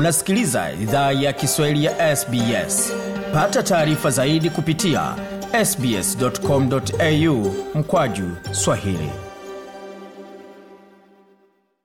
unasikiliza 0.00 0.72
idhaa 0.72 1.12
ya 1.12 1.32
kiswahili 1.32 1.84
ya 1.84 2.16
sbs 2.16 2.92
pata 3.34 3.62
taarifa 3.62 4.10
zaidi 4.10 4.50
kupitia 4.50 5.14
sbscomau 5.64 7.54
mkwaju 7.74 8.30
swahili. 8.52 9.10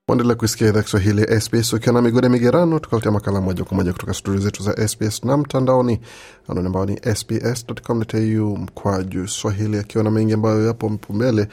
Waendelea 0.08 0.36
kuisikia 0.36 0.68
idhaa 0.68 0.82
kiswahili 0.84 1.22
ya 1.22 1.42
SBS 1.42 1.74
ukiwa 1.74 1.94
na 1.94 2.02
migode 2.02 2.30
migerano, 2.30 2.80
tukaletea 2.80 3.12
makala 3.12 3.42
moja 3.42 3.64
kwa 3.64 3.78
moja 3.78 3.94
kutoka 3.94 4.14
studio 4.14 4.40
zetu 4.42 4.64
za 4.64 4.88
SBS 4.88 5.24
na 5.24 5.38
mtandaoni 5.38 6.00
anwani 6.48 6.68
ambao 6.68 6.86
ni 6.86 7.00
sbs.com.au 7.16 8.58
mkwaju 8.58 9.28
swahili, 9.28 9.78
akiwa 9.78 10.04
na 10.04 10.12
mengi 10.12 10.34
ambayo 10.34 10.66
yapo 10.68 11.00
mbele 11.10 11.48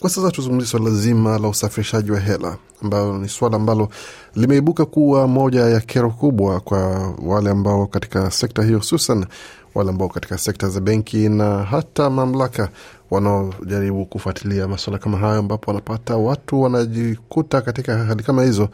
kwa 0.00 0.10
sasa. 0.10 0.30
tuzungumzie 0.30 0.66
swala 0.68 0.90
zima 0.90 1.38
la 1.38 1.48
usafirishaji 1.48 2.10
wa 2.10 2.20
hela, 2.20 2.56
ambayo 2.82 3.18
ni 3.18 3.28
swala 3.28 3.56
ambalo 3.56 3.88
limeibuka 4.34 4.84
kuwa 4.84 5.28
moja 5.28 5.60
ya 5.60 5.80
kero 5.80 6.10
kubwa 6.10 6.60
kwa 6.60 7.10
wale 7.22 7.50
ambao 7.50 7.86
katika 7.86 8.30
sekta 8.30 8.62
hiyo, 8.62 8.78
hususan 8.78 9.26
wale 9.74 9.90
ambao 9.90 10.08
katika 10.08 10.38
sekta 10.38 10.68
za 10.68 10.80
benki 10.80 11.28
na 11.28 11.62
hata 11.62 12.10
mamlaka 12.10 12.68
wanaojaribu 13.10 14.06
kufuatilia 14.06 14.68
masuala 14.68 14.98
kama 14.98 15.18
hayo, 15.18 15.38
ambapo 15.38 15.70
wanapata 15.70 16.16
watu 16.16 16.62
wanajikuta 16.62 17.60
katika 17.60 17.98
hali 18.04 18.22
kama 18.22 18.42
hizo 18.44 18.68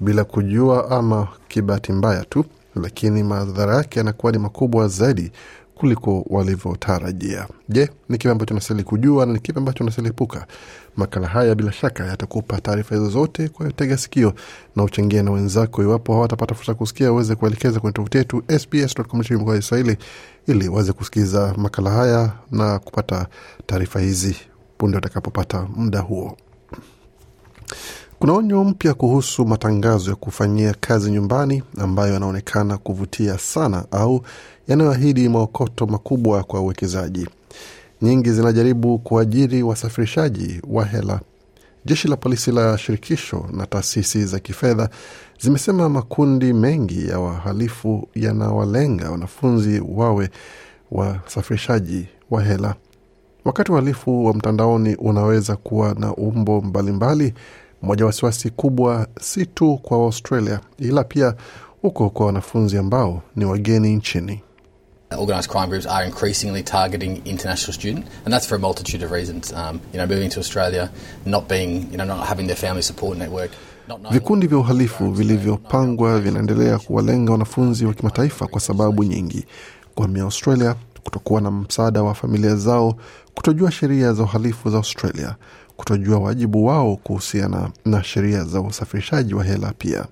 bila 0.00 0.24
kujua 0.24 0.90
ama 0.90 1.28
kibahati 1.48 1.92
mbaya 1.92 2.24
tu, 2.24 2.44
lakini 2.82 3.22
madhara 3.22 3.76
yake 3.76 3.98
yanakuwa 3.98 4.32
ni 4.32 4.38
makubwa 4.38 4.88
zaidi 4.88 5.32
kuliko 5.76 6.24
walivyotarajia. 6.30 7.46
Je, 7.68 7.90
ni 8.08 8.18
kipi 8.18 8.28
ambacho 8.32 8.54
unastahili 8.54 8.84
kujua 8.84 9.26
na 9.26 9.32
ni 9.32 9.38
kipi 9.40 9.58
ambacho 9.58 9.84
unastahili 9.84 10.10
epuka? 10.10 10.46
Makala 10.96 11.26
haya 11.28 11.54
bila 11.54 11.72
shaka 11.72 12.06
yatakupa 12.06 12.60
taarifa 12.60 12.94
hizo 12.94 13.08
zote, 13.10 13.48
kwa 13.48 13.66
hiyo 13.66 13.76
tega 13.76 13.96
sikio 13.96 14.34
na 14.76 14.82
uchangie 14.84 15.22
na 15.22 15.30
wenzako. 15.30 15.82
Iwapo 15.82 16.12
hawatapata 16.14 16.54
fursa 16.54 16.74
kusikia, 16.74 17.10
waweze 17.12 17.34
kuelekeza 17.34 17.80
kwenye 17.80 17.92
tovuti 17.92 18.18
yetu 18.18 18.42
sbs.com.au 18.58 19.62
Swahili 19.62 19.96
ili 20.46 20.68
waweze 20.68 20.92
kusikiza 20.92 21.54
makala 21.56 21.90
haya 21.90 22.32
na 22.50 22.78
kupata 22.78 23.26
taarifa 23.66 24.00
hizi 24.00 24.36
punde 24.78 24.96
watakapopata 24.96 25.62
muda 25.76 26.00
huo. 26.00 26.36
Kuna 28.18 28.32
onyo 28.32 28.64
mpya 28.64 28.94
kuhusu 28.94 29.46
matangazo 29.46 30.10
ya 30.10 30.16
kufanyia 30.16 30.74
kazi 30.80 31.10
nyumbani 31.10 31.62
ambayo 31.78 32.12
yanaonekana 32.14 32.78
kuvutia 32.78 33.38
sana 33.38 33.84
au 33.90 34.22
yanayoahidi 34.68 35.28
maokoto 35.28 35.86
makubwa 35.86 36.44
kwa 36.44 36.60
uwekezaji. 36.60 37.28
Nyingi 38.02 38.30
zinajaribu 38.30 38.98
kuajiri 38.98 39.62
wasafirishaji 39.62 40.60
wa 40.70 40.84
hela. 40.84 41.20
Jeshi 41.84 42.08
la 42.08 42.16
polisi 42.16 42.52
la 42.52 42.78
shirikisho 42.78 43.46
na 43.52 43.66
taasisi 43.66 44.24
za 44.24 44.38
kifedha 44.38 44.88
zimesema 45.40 45.88
makundi 45.88 46.52
mengi 46.52 47.08
ya 47.08 47.18
wahalifu 47.20 48.08
yanawalenga 48.14 49.10
wanafunzi 49.10 49.82
wawe 49.88 50.30
wasafirishaji 50.90 52.06
wa 52.30 52.42
hela. 52.42 52.74
Wakati 53.44 53.72
uhalifu 53.72 54.24
wa 54.26 54.34
mtandaoni 54.34 54.94
unaweza 54.94 55.56
kuwa 55.56 55.94
na 55.94 56.14
umbo 56.14 56.60
mbalimbali, 56.60 57.34
moja 57.86 58.06
wasiwasi 58.06 58.50
kubwa 58.50 59.06
si 59.20 59.46
tu 59.46 59.78
kwa 59.82 59.98
Australia 59.98 60.60
ila 60.78 61.04
pia 61.04 61.34
huko 61.82 62.10
kwa 62.10 62.26
wanafunzi 62.26 62.78
ambao 62.78 63.22
ni 63.36 63.44
wageni 63.44 63.96
nchini. 63.96 64.40
Organised 65.18 65.50
crime 65.50 65.66
groups 65.66 65.86
are 65.86 66.06
increasingly 66.06 66.62
targeting 66.62 67.20
international 67.24 67.72
students, 67.74 68.08
and 68.24 68.34
that's 68.34 68.46
for 68.48 68.56
a 68.56 68.60
multitude 68.60 69.04
of 69.06 69.12
reasons. 69.12 69.52
Um, 69.52 69.80
you 69.92 69.98
know, 70.00 70.06
moving 70.06 70.28
to 70.30 70.40
Australia, 70.40 70.90
not 71.26 71.48
being, 71.48 71.72
you 71.90 71.96
know, 71.96 72.04
not 72.06 72.26
having 72.26 72.46
their 72.46 72.56
family 72.56 72.82
support 72.82 73.18
network. 73.18 73.50
Vikundi 74.10 74.46
vya 74.46 74.58
uhalifu 74.58 75.10
vilivyopangwa 75.10 76.20
vinaendelea 76.20 76.78
kuwalenga 76.78 77.32
wanafunzi 77.32 77.86
wa 77.86 77.94
kimataifa 77.94 78.46
kwa 78.46 78.60
sababu 78.60 79.04
nyingi: 79.04 79.46
kuhamia 79.94 80.22
Australia, 80.22 80.74
kutokuwa 81.04 81.40
na 81.40 81.50
msaada 81.50 82.02
wa 82.02 82.14
familia 82.14 82.56
zao, 82.56 82.94
kutojua 83.34 83.70
sheria 83.70 84.12
za 84.12 84.22
uhalifu 84.22 84.70
za 84.70 84.76
Australia, 84.76 85.34
kutojua 85.76 86.18
wajibu 86.18 86.66
wao 86.66 86.96
kuhusiana 86.96 87.70
na 87.84 88.04
sheria 88.04 88.44
za 88.44 88.60
usafirishaji 88.60 89.34
wa 89.34 89.44
hela 89.44 89.72
pia. 89.78 90.06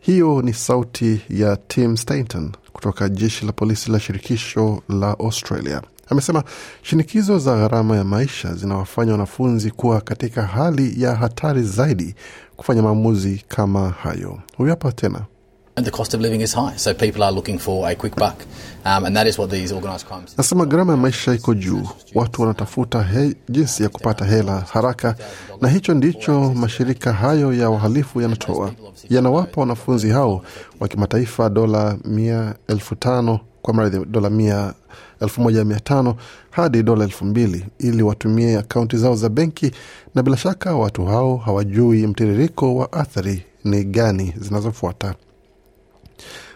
Hiyo 0.00 0.42
ni 0.42 0.52
sauti 0.54 1.20
ya 1.30 1.56
Tim 1.56 1.96
Stanton 1.96 2.52
kutoka 2.72 3.08
jeshi 3.08 3.46
la 3.46 3.52
polisi 3.52 3.90
la 3.90 4.00
shirikisho 4.00 4.82
la 4.88 5.10
Australia. 5.18 5.82
Amesema 6.08 6.44
shinikizo 6.82 7.38
za 7.38 7.56
gharama 7.56 7.96
ya 7.96 8.04
maisha 8.04 8.54
zinawafanya 8.54 9.12
wanafunzi 9.12 9.70
kuwa 9.70 10.00
katika 10.00 10.42
hali 10.42 11.02
ya 11.02 11.14
hatari 11.14 11.62
zaidi 11.62 12.14
kufanya 12.56 12.82
maamuzi 12.82 13.44
kama 13.48 13.90
hayo. 13.90 14.38
Huyu 14.56 14.70
hapa 14.70 14.92
tena. 14.92 15.20
The 15.76 15.90
cost 15.90 16.12
of 16.14 16.20
living 16.20 16.42
is 16.42 16.52
high, 16.52 16.76
so 16.76 16.92
people 16.92 17.22
are 17.22 17.32
looking 17.32 17.58
for 17.58 17.88
a 17.88 17.94
quick 17.94 18.14
buck, 18.16 18.44
um, 18.84 19.04
and 19.06 19.16
that 19.16 19.26
is 19.26 19.38
what 19.38 19.50
these 19.50 19.72
organized 19.72 20.06
crimes. 20.06 20.34
Nasema 20.36 20.66
gharama 20.66 20.92
ya 20.92 20.96
maisha 20.96 21.34
iko 21.34 21.54
juu, 21.54 21.88
watu 22.14 22.42
wanatafuta 22.42 23.02
he, 23.02 23.34
jinsi 23.48 23.82
ya 23.82 23.88
kupata 23.88 24.24
hela 24.24 24.60
haraka, 24.60 25.14
na 25.60 25.68
hicho 25.68 25.94
ndicho 25.94 26.40
mashirika 26.54 27.12
hayo 27.12 27.52
ya 27.52 27.70
wahalifu 27.70 28.20
yanatoa. 28.20 28.72
Yanawapa 29.10 29.60
wanafunzi 29.60 30.10
hao 30.10 30.42
wa 30.80 30.88
kimataifa 30.88 31.48
dola 31.50 31.96
mia 32.04 32.54
elfu 32.68 32.94
tano 32.96 33.40
kwa 33.62 33.74
mradhi, 33.74 34.04
dola 34.04 34.30
mia 34.30 34.74
elfu 35.20 35.40
moja 35.40 35.64
mia 35.64 35.80
tano 35.80 36.16
hadi 36.50 36.82
dola 36.82 37.04
elfu 37.04 37.24
mbili 37.24 37.66
ili 37.78 38.02
watumie 38.02 38.58
akaunti 38.58 38.96
zao 38.96 39.16
za 39.16 39.28
benki, 39.28 39.70
na 40.14 40.22
bila 40.22 40.36
shaka 40.36 40.74
watu 40.76 41.04
hao 41.06 41.36
hawajui 41.36 42.06
mtiririko 42.06 42.76
wa 42.76 42.92
athari 42.92 43.44
ni 43.64 43.84
gani 43.84 44.34
zinazofuata. 44.40 45.14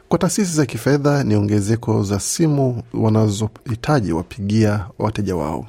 Kwa 0.09 0.19
taasisi 0.19 0.57
za 0.57 0.67
kifedha 0.67 1.25
ni 1.25 1.37
ongezeko 1.37 2.03
za 2.03 2.21
simu 2.21 2.83
wanazohitaji 2.95 4.13
wapigia 4.13 4.87
wateja 4.99 5.37
wao. 5.37 5.67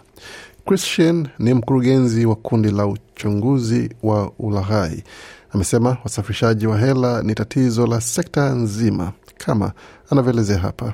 Christian 0.67 1.27
ni 1.39 1.53
mkurugenzi 1.53 2.25
wa 2.25 2.35
kundi 2.35 2.71
la 2.71 2.87
uchunguzi 2.87 3.89
wa 4.03 4.31
ulaghai. 4.39 5.03
Amesema 5.51 5.97
wasafirishaji 6.03 6.67
wa 6.67 6.77
hela 6.79 7.21
ni 7.23 7.35
tatizo 7.35 7.87
la 7.87 8.01
sekta 8.01 8.49
nzima, 8.49 9.11
kama 9.37 9.71
anavyoelezea 10.09 10.57
hapa. 10.57 10.93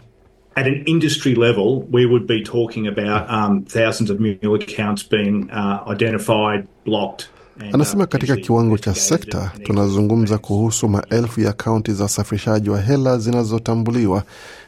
At 0.56 0.67
an 0.67 0.84
industry 0.85 1.35
level, 1.35 1.84
we 1.91 2.06
would 2.06 2.28
be 2.28 2.41
talking 2.41 2.88
about 2.88 3.29
um, 3.29 3.63
thousands 3.66 4.09
of 4.09 4.19
mule 4.19 4.56
accounts 4.63 5.09
being 5.09 5.50
uh, 5.53 5.91
identified, 5.94 6.66
blocked. 6.85 7.25
Anasema 7.73 8.05
katika 8.05 8.35
kiwango 8.35 8.77
cha 8.77 8.95
sekta 8.95 9.51
tunazungumza 9.63 10.38
kuhusu 10.38 10.89
maelfu 10.89 11.41
ya 11.41 11.53
kaunti 11.53 11.94
za 11.94 12.05
usafirishaji 12.05 12.69
wa 12.69 12.81
hela 12.81 13.17
zinazotambuliwa, 13.17 14.23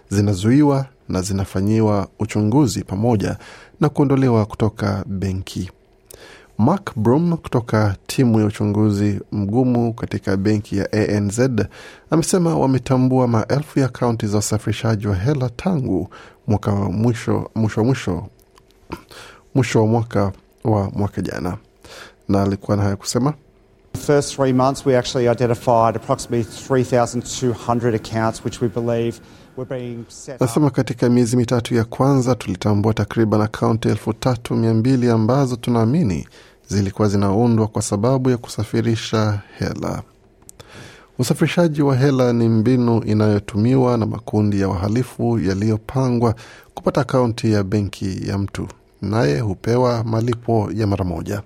zinazuiwa 0.09 0.85
na 1.09 1.21
zinafanyiwa 1.21 2.07
uchunguzi 2.19 2.83
pamoja 2.83 3.37
na 3.79 3.89
kuondolewa 3.89 4.45
kutoka 4.45 5.03
benki. 5.07 5.71
Mark 6.57 6.91
Brum 6.95 7.37
kutoka 7.37 7.95
timu 8.07 8.39
ya 8.39 8.45
uchunguzi 8.45 9.19
mgumu 9.31 9.93
katika 9.93 10.37
benki 10.37 10.77
ya 10.77 10.91
ANZ 10.91 11.39
amesema 12.09 12.55
wametambua 12.57 13.27
maelfu 13.27 13.79
ya 13.79 13.87
kaunti 13.87 14.27
za 14.27 14.37
usafirishaji 14.37 15.07
wa 15.07 15.15
hela 15.15 15.49
tangu 15.49 16.09
mwaka 16.47 16.71
wa 16.73 16.91
mwisho 16.91 17.51
mwisho 17.55 17.83
mwisho 17.83 18.27
mwisho 19.55 19.79
wa 19.81 19.87
mwaka 19.87 20.31
wa 20.63 20.89
mwaka 20.95 21.21
jana, 21.21 21.57
na 22.29 22.41
alikuwa 22.43 22.77
na 22.77 22.83
haya 22.83 22.95
kusema 22.95 23.33
The 23.93 23.99
first 23.99 24.35
three 24.35 24.53
months, 24.53 24.85
we 24.85 24.97
actually 24.97 25.27
identified 25.31 25.95
approximately 25.95 26.43
3,200 26.43 27.95
accounts, 27.95 28.45
which 28.45 28.61
we 28.61 28.67
believe 28.67 29.19
were 29.57 29.69
being 29.79 30.03
set 30.07 30.35
up. 30.35 30.41
Nasema 30.41 30.69
katika 30.69 31.09
miezi 31.09 31.37
mitatu 31.37 31.75
ya 31.75 31.83
kwanza 31.83 32.35
tulitambua 32.35 32.93
takriban 32.93 33.41
akaunti 33.41 33.87
elfu 33.89 34.13
tatu 34.13 34.55
mia 34.55 34.73
mbili 34.73 35.09
ambazo 35.09 35.55
tunaamini 35.55 36.27
zilikuwa 36.67 37.07
zinaundwa 37.09 37.67
kwa 37.67 37.81
sababu 37.81 38.29
ya 38.29 38.37
kusafirisha 38.37 39.39
hela. 39.59 40.03
Usafirishaji 41.19 41.81
wa 41.81 41.95
hela 41.95 42.33
ni 42.33 42.49
mbinu 42.49 43.03
inayotumiwa 43.03 43.97
na 43.97 44.05
makundi 44.05 44.59
ya 44.61 44.67
wahalifu 44.69 45.39
yaliyopangwa 45.39 46.35
kupata 46.73 47.01
akaunti 47.01 47.51
ya 47.51 47.63
benki 47.63 48.27
ya 48.29 48.37
mtu, 48.37 48.67
naye 49.03 49.39
hupewa 49.39 50.03
malipo 50.03 50.69
ya 50.73 50.87
mara 50.87 51.05
moja. 51.05 51.41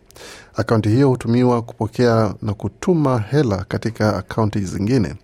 Akaunti 0.56 0.90
hiyo 0.90 1.10
hutumiwa 1.10 1.62
kupokea 1.62 2.34
na 2.42 2.54
kutuma 2.54 3.20
hela 3.20 3.66
katika 3.68 4.18
akaunti 4.18 4.60
zingine. 4.60 5.16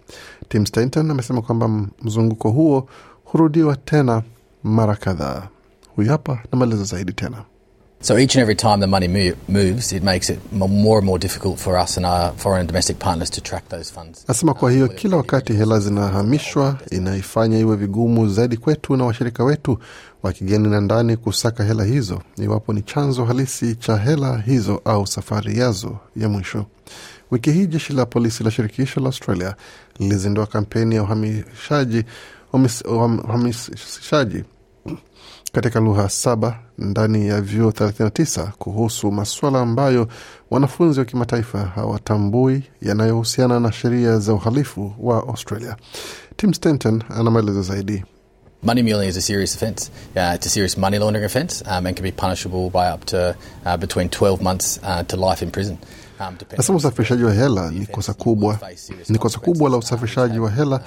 Tim 0.50 0.66
Stanton 0.66 1.12
amesema 1.12 1.42
kwamba 1.42 1.68
mzunguko 2.02 2.50
huo 2.50 2.88
hurudiwa 3.24 3.76
tena 3.76 4.22
mara 4.64 4.96
kadhaa. 4.96 5.48
Huyu 5.96 6.10
hapa 6.10 6.40
na 6.52 6.58
maelezo 6.60 6.84
zaidi 6.84 7.14
tena. 7.14 7.38
So 8.06 8.18
each 8.18 8.36
and 8.36 8.42
every 8.42 8.56
time 8.56 8.82
the 8.82 8.88
money 8.88 9.08
moves, 9.48 9.94
it 9.94 10.04
makes 10.04 10.30
it 10.30 10.40
more 10.52 10.98
and 10.98 11.06
more 11.06 11.18
difficult 11.18 11.58
for 11.58 11.78
us 11.78 11.96
and 11.96 12.06
our 12.06 12.34
foreign 12.34 12.60
and 12.60 12.68
domestic 12.68 13.00
partners 13.00 13.30
to 13.30 13.40
track 13.42 13.70
those 13.70 13.90
funds. 13.94 14.26
Nasema 14.28 14.54
kwa 14.54 14.72
hiyo 14.72 14.88
kila 14.88 15.18
wakati 15.18 15.54
hela 15.54 15.80
zinahamishwa 15.80 16.78
inaifanya 16.92 17.60
iwe 17.60 17.76
vigumu 17.76 18.30
zaidi 18.30 18.58
kwetu 18.58 18.96
na 18.98 19.06
washirika 19.06 19.44
wetu 19.44 19.80
wa 20.24 20.34
kigeni 20.34 20.68
na 20.70 20.82
ndani 20.82 21.18
kusaka 21.18 21.64
hela 21.64 21.84
hizo, 21.84 22.22
iwapo 22.38 22.74
ni 22.74 22.82
chanzo 22.82 23.26
halisi 23.26 23.76
cha 23.76 23.98
hela 23.98 24.38
hizo 24.46 24.82
au 24.86 25.08
safari 25.08 25.60
yazo 25.60 25.98
ya 26.16 26.30
mwisho. 26.30 26.66
Wiki 27.32 27.52
hii 27.52 27.68
jeshi 27.68 27.94
la 27.94 28.06
polisi 28.06 28.44
la 28.44 28.52
shirikisho 28.52 29.00
la 29.00 29.06
Australia 29.06 29.56
lilizindua 30.00 30.46
kampeni 30.48 30.96
ya 30.96 31.04
uhamishaji 31.04 32.04
uhamishaji 33.24 34.44
katika 35.52 35.80
lugha 35.80 36.10
saba 36.10 36.60
ndani 36.78 37.28
ya 37.28 37.42
vyuo 37.42 37.70
39 37.72 38.48
kuhusu 38.52 39.12
masuala 39.12 39.60
ambayo 39.60 40.08
wanafunzi 40.52 41.00
wa 41.00 41.06
kimataifa 41.06 41.60
hawatambui 41.60 42.64
yanayohusiana 42.82 43.60
na 43.60 43.72
sheria 43.72 44.20
za 44.20 44.34
uhalifu 44.34 44.94
wa 45.00 45.18
Australia. 45.18 45.76
Tim 46.38 46.54
Stanton 46.54 47.04
ana 47.10 47.32
maelezo 47.32 47.62
zaidi. 47.62 48.04
Money 48.64 48.82
muling 48.84 49.08
is 49.08 49.18
a 49.18 49.22
serious 49.22 49.56
offence. 49.56 49.92
Uh, 50.16 50.38
um, 51.68 51.86
uh, 53.66 53.78
between 53.78 54.10
12 54.10 54.42
months 54.42 54.80
uh, 54.84 55.04
to 55.04 55.18
life 55.18 55.42
in 55.46 55.52
prison. 55.52 55.78
Nasema 56.58 56.78
usafirishaji 56.78 57.24
wa 57.24 57.34
hela 57.34 57.72
ni 57.72 57.86
kosa 57.86 58.14
kubwa, 58.14 58.60
ni 59.10 59.18
kosa 59.18 59.40
kubwa 59.40 59.70
la 59.70 59.78
usafirishaji 59.78 60.40
wa 60.40 60.52
hela 60.52 60.80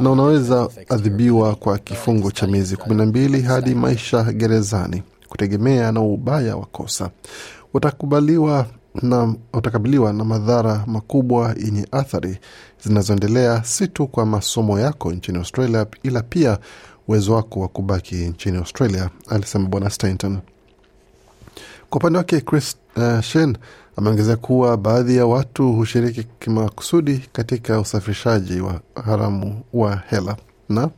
na 0.00 0.10
unaweza 0.10 0.68
adhibiwa 0.88 1.54
kwa 1.54 1.78
kifungo 1.78 2.30
cha 2.30 2.46
miezi 2.46 2.76
kumi 2.76 2.94
na 2.96 3.06
mbili 3.06 3.42
hadi 3.42 3.74
maisha 3.74 4.22
gerezani 4.22 5.02
kutegemea 5.28 5.92
na 5.92 6.00
ubaya 6.00 6.56
wa 6.56 6.66
kosa. 6.66 7.10
Utakubaliwa 7.74 8.66
na 9.02 9.34
utakabiliwa 9.52 10.12
na 10.12 10.24
madhara 10.24 10.84
makubwa 10.86 11.54
yenye 11.64 11.86
athari 11.92 12.38
zinazoendelea 12.84 13.64
si 13.64 13.88
tu 13.88 14.06
kwa 14.06 14.26
masomo 14.26 14.80
yako 14.80 15.12
nchini 15.12 15.38
Australia, 15.38 15.86
ila 16.02 16.22
pia 16.22 16.58
uwezo 17.08 17.34
wako 17.34 17.60
wa 17.60 17.68
kubaki 17.68 18.14
nchini 18.14 18.56
Australia, 18.58 19.10
alisema 19.28 19.68
Bwana 19.68 19.90
Stanton. 19.90 20.38
Kwa 21.94 21.98
upande 21.98 22.18
wake 22.18 22.40
Chris 22.40 22.76
uh, 22.96 23.20
Shen 23.20 23.56
ameongezea 23.96 24.36
kuwa 24.36 24.76
baadhi 24.76 25.16
ya 25.16 25.26
watu 25.26 25.72
hushiriki 25.72 26.24
kimakusudi 26.40 27.20
katika 27.32 27.80
usafirishaji 27.80 28.60
wa 28.60 28.80
haramu 29.04 29.62
wa 29.72 30.02
hela 30.10 30.36
na 30.68 30.90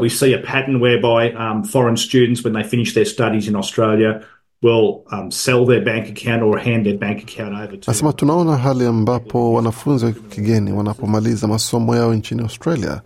We 0.00 0.10
see 0.10 0.34
a 0.34 0.38
pattern 0.38 0.76
whereby 0.82 1.36
um, 1.38 1.64
foreign 1.64 1.96
students, 1.96 2.44
when 2.44 2.54
they 2.54 2.62
finish 2.64 2.94
their 2.94 3.06
studies 3.06 3.48
in 3.48 3.56
Australia, 3.56 4.20
will 4.62 4.94
um, 5.12 5.30
sell 5.30 5.66
their 5.66 5.84
bank 5.84 6.08
account 6.08 6.42
or 6.42 6.58
hand 6.60 6.84
their 6.84 6.98
bank 6.98 7.18
account 7.18 7.54
over 7.54 7.80
to. 7.80 7.90
Nasema 7.90 8.12
tunaona 8.12 8.56
hali 8.56 8.86
ambapo 8.86 9.52
wanafunzi 9.52 10.04
wa 10.04 10.12
kigeni 10.12 10.72
wanapomaliza 10.72 11.46
masomo 11.48 11.96
yao 11.96 12.14
nchini 12.14 12.42
Australia 12.42 13.00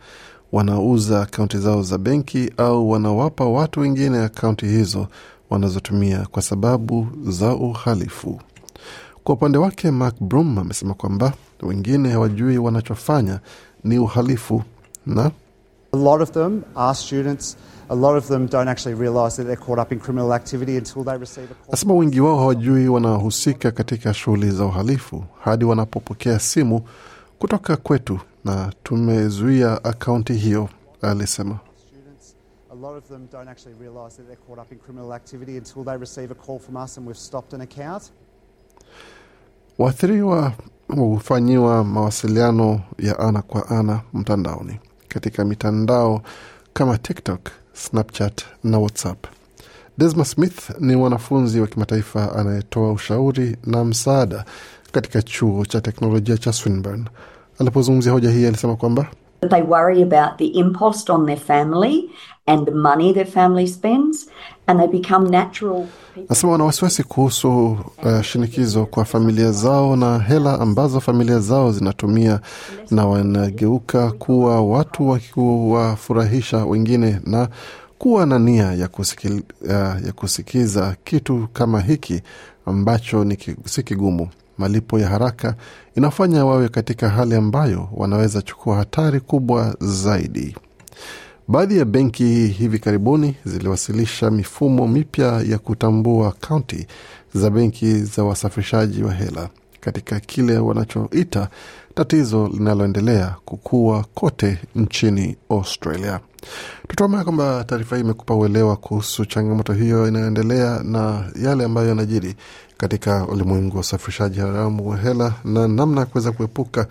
wanauza 0.53 1.23
akaunti 1.23 1.59
zao 1.59 1.83
za 1.83 1.99
benki 1.99 2.51
au 2.57 2.91
wanawapa 2.91 3.45
watu 3.45 3.81
wengine 3.81 4.19
akaunti 4.19 4.67
hizo 4.67 5.07
wanazotumia 5.53 6.27
kwa 6.31 6.43
sababu 6.43 7.07
za 7.27 7.55
uhalifu. 7.55 8.41
Kwa 9.25 9.35
upande 9.35 9.59
wake, 9.59 9.91
Mark 9.91 10.15
Brum 10.21 10.59
amesema 10.59 10.95
kwamba 10.95 11.33
wengine 11.63 12.11
hawajui 12.11 12.59
wanachofanya 12.59 13.41
ni 13.85 13.99
uhalifu 13.99 14.63
na 15.07 15.31
A 15.95 15.99
lot 15.99 16.23
of 16.23 16.31
them 16.31 16.63
are 16.77 16.95
students. 16.95 17.57
A 17.89 17.95
lot 17.95 18.19
of 18.19 18.29
them 18.29 18.47
don't 18.49 18.69
actually 18.69 19.01
realise 19.01 19.37
that 19.37 19.47
they're 19.47 19.65
caught 19.67 19.79
up 19.79 19.93
in 19.93 19.99
criminal 20.01 20.33
activity 20.33 20.77
until 20.79 21.05
they 21.05 21.19
receive 21.19 21.45
a 21.51 21.55
call. 21.55 21.71
Nasema 21.71 21.95
wengi 21.95 22.21
wao 22.21 22.39
hawajui 22.39 22.89
wanahusika 22.89 23.71
katika 23.71 24.15
shughuli 24.15 24.51
za 24.51 24.65
uhalifu 24.65 25.25
hadi 25.45 25.65
wanapopokea 25.65 26.39
simu 26.39 26.83
kutoka 27.39 27.77
kwetu 27.77 28.19
na 28.45 28.73
tumezuia 28.83 29.85
akaunti 29.85 30.33
hiyo, 30.33 30.69
alisema. 31.03 31.59
A 32.73 32.75
lot 32.75 32.97
of 32.97 33.09
them 33.09 33.29
don't 33.33 33.49
actually 33.49 33.75
realise 33.75 34.17
that 34.17 34.27
they're 34.27 34.45
caught 34.49 34.59
up 34.59 34.73
in 34.73 34.79
criminal 34.79 35.13
activity 35.15 35.57
until 35.59 35.85
they 35.85 35.97
receive 35.99 36.31
a 36.31 36.35
call 36.35 36.59
from 36.59 36.77
us 36.77 36.97
and 36.97 37.07
we've 37.07 37.19
stopped 37.19 37.53
an 37.53 37.61
account. 37.61 38.03
Waathiriwa 39.79 40.53
hufanyiwa 40.89 41.85
mawasiliano 41.85 42.81
ya 42.99 43.19
ana 43.19 43.43
kwa 43.43 43.69
ana 43.69 44.01
mtandaoni 44.15 44.81
katika 45.09 45.45
mitandao 45.45 46.23
kama 46.73 46.99
TikTok, 46.99 47.41
Snapchat 47.73 48.43
na 48.65 48.79
WhatsApp. 48.79 49.27
Desma 49.99 50.25
Smith 50.25 50.71
ni 50.81 50.97
mwanafunzi 50.97 51.61
wa 51.61 51.67
kimataifa 51.67 52.37
anayetoa 52.37 52.93
ushauri 52.93 53.57
na 53.67 53.85
msaada 53.85 54.45
katika 54.93 55.23
chuo 55.23 55.65
cha 55.67 55.81
teknolojia 55.81 56.39
cha 56.39 56.53
Swinburne. 56.53 57.05
Alipozungumzia 57.59 58.13
hoja 58.13 58.31
hii, 58.31 58.47
alisema 58.47 58.77
kwamba 58.77 59.07
They 59.51 59.63
worry 59.63 60.03
about 60.03 60.39
the 60.39 60.47
impost 60.59 61.11
on 61.11 61.27
their 61.27 61.37
family 61.37 62.09
and 62.47 62.65
the 62.65 62.71
money 62.73 63.13
their 63.13 63.25
family 63.27 63.67
spends, 63.67 64.29
and 64.69 64.79
they 64.81 64.87
become 64.87 65.31
natural. 65.31 65.87
Nasema 66.29 66.53
wana 66.53 66.65
wasiwasi 66.65 67.03
kuhusu 67.03 67.77
uh, 68.03 68.23
shinikizo 68.23 68.87
kwa 68.87 69.05
familia 69.05 69.53
zao 69.53 69.97
na 69.97 70.19
hela 70.19 70.61
ambazo 70.61 71.01
familia 71.01 71.39
zao 71.39 71.73
zinatumia, 71.73 72.41
na 72.91 73.07
wanageuka 73.07 74.11
kuwa 74.13 74.61
watu 74.63 75.09
wakiwafurahisha 75.09 76.65
wengine 76.65 77.21
na 77.27 77.49
kuwa 77.99 78.27
na 78.27 78.39
nia 78.39 78.73
ya, 78.73 78.89
kusikil, 78.89 79.43
uh, 79.63 79.71
ya 80.07 80.13
kusikiza 80.15 80.97
kitu 81.05 81.49
kama 81.53 81.81
hiki 81.81 82.23
ambacho 82.67 83.25
ni 83.25 83.39
si 83.65 83.83
kigumu. 83.83 84.29
Malipo 84.63 84.99
ya 84.99 85.09
haraka 85.09 85.55
inafanya 85.97 86.45
wawe 86.45 86.69
katika 86.69 87.09
hali 87.09 87.35
ambayo 87.35 87.89
wanaweza 87.93 88.43
chukua 88.43 88.77
hatari 88.77 89.21
kubwa 89.21 89.77
zaidi. 89.81 90.57
Baadhi 91.49 91.79
ya 91.79 91.85
benki 91.85 92.25
hivi 92.47 92.79
karibuni 92.79 93.37
ziliwasilisha 93.45 94.31
mifumo 94.31 94.89
mipya 94.89 95.43
ya 95.49 95.59
kutambua 95.59 96.29
akaunti 96.29 96.87
za 97.35 97.51
benki 97.51 97.99
za 97.99 98.25
wasafirishaji 98.25 99.03
wa 99.03 99.13
hela 99.13 99.49
katika 99.81 100.21
kile 100.21 100.59
wanachoita 100.59 101.49
tatizo 101.95 102.49
linaloendelea 102.53 103.35
kukua 103.45 104.05
kote 104.15 104.59
nchini 104.77 105.37
Australia. 105.51 106.21
Tutuamaya 106.89 107.25
kwamba 107.25 107.65
taarifa 107.65 107.97
hii 107.97 108.03
imekupa 108.03 108.35
uelewa 108.35 108.77
kuhusu 108.77 109.25
changamoto 109.27 109.73
hiyo 109.73 110.09
inayoendelea 110.09 110.81
na 110.85 111.25
yale 111.43 111.65
ambayo 111.65 111.89
yanajiri 111.89 112.35
katika 112.83 113.27
ulimwengu 113.27 113.77
wa 113.77 113.81
usafirishaji 113.81 114.41
haramu 114.41 114.89
wa 114.91 114.97
hela 114.97 115.35
na 115.45 115.69
namna 115.69 116.01
ya 116.01 116.07
kuweza 116.07 116.33
kuepuka 116.33 116.87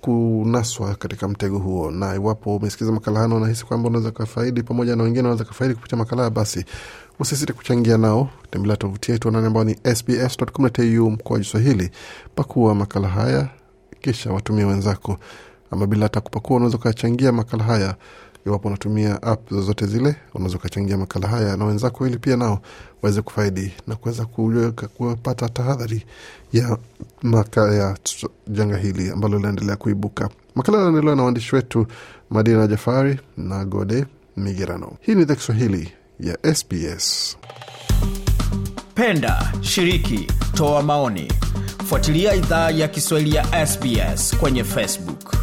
kunaswa 0.00 0.94
katika 0.94 1.28
mtego 1.28 1.58
huo. 1.58 1.90
Na 1.90 2.14
iwapo 2.14 2.56
umesikiza 2.56 2.92
makala 2.92 3.20
hano 3.20 3.36
unahisi 3.36 3.64
kwamba 3.66 3.88
unaweza 3.88 4.10
kafaidi 4.10 4.62
pamoja 4.62 4.96
na 4.96 5.02
wengine 5.02 5.22
wanaweza 5.22 5.44
kafaidi 5.44 5.74
kupitia 5.74 5.98
makala 5.98 6.30
basi 6.30 6.64
usisite 7.18 7.52
kuchangia 7.52 7.98
nao. 7.98 8.28
Tembelea 8.50 8.76
tovuti 8.76 9.12
yetu 9.12 9.28
anani 9.28 9.46
ambao 9.46 9.64
ni 9.64 9.76
sbs.com.au 9.94 11.10
mkoa 11.10 11.44
Swahili. 11.44 11.90
Pakua 12.34 12.74
makala 12.74 13.08
haya 13.08 13.48
kisha 14.00 14.32
watumie 14.32 14.64
wenzako, 14.64 15.18
ama 15.70 15.86
bila 15.86 16.02
hata 16.02 16.20
kupakua, 16.20 16.56
unaweza 16.56 16.76
ukachangia 16.76 17.32
makala 17.32 17.64
haya 17.64 17.94
iwapo 18.46 18.68
unatumia 18.68 19.22
app 19.22 19.50
zozote 19.50 19.86
zile, 19.86 20.16
unaweza 20.34 20.56
ukachangia 20.56 20.98
makala 20.98 21.28
haya 21.28 21.56
na 21.56 21.64
wenzako, 21.64 22.06
ili 22.06 22.18
pia 22.18 22.36
nao 22.36 22.60
waweze 23.02 23.22
kufaidi 23.22 23.72
na 23.86 23.96
kuweza 23.96 24.24
kupata 24.96 25.48
tahadhari 25.48 26.04
ya 26.52 26.78
maka 27.22 27.74
ya 27.74 27.96
janga 28.48 28.76
hili 28.76 29.10
ambalo 29.10 29.36
linaendelea 29.36 29.76
kuibuka. 29.76 30.28
Makala 30.54 30.78
yanaendelewa 30.78 31.16
na 31.16 31.22
waandishi 31.22 31.54
wetu 31.54 31.86
Madina 32.30 32.66
Jafari 32.66 33.18
na 33.36 33.64
Gode 33.64 34.04
Migerano. 34.36 34.92
Hii 35.00 35.14
ni 35.14 35.22
idhaa 35.22 35.34
Kiswahili 35.34 35.92
ya 36.20 36.54
SBS. 36.54 37.36
Penda, 38.94 39.52
shiriki, 39.60 40.26
toa 40.54 40.82
maoni. 40.82 41.32
Fuatilia 41.86 42.34
idhaa 42.34 42.70
ya 42.70 42.88
Kiswahili 42.88 43.36
ya 43.36 43.66
SBS 43.66 44.36
kwenye 44.36 44.64
Facebook. 44.64 45.39